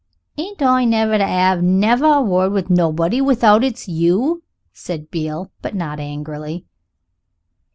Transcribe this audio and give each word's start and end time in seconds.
"Ain't 0.35 0.63
I 0.63 0.83
never 0.83 1.15
to 1.19 1.23
'ave 1.23 1.61
never 1.61 2.05
a 2.07 2.21
word 2.23 2.53
with 2.53 2.71
nobody 2.71 3.21
without 3.21 3.63
it's 3.63 3.87
you?" 3.87 4.41
said 4.73 5.11
Beale, 5.11 5.51
but 5.61 5.75
not 5.75 5.99
angrily. 5.99 6.65